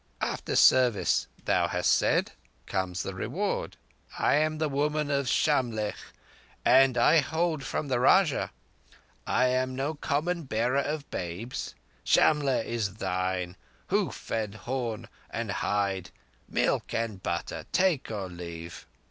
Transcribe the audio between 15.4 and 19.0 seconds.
hide, milk and butter. Take or leave."